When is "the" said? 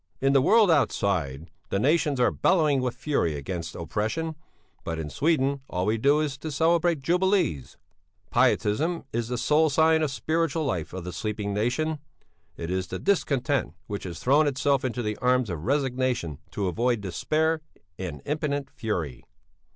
0.33-0.41, 1.69-1.77, 9.27-9.37, 11.03-11.13, 12.87-12.97, 15.03-15.17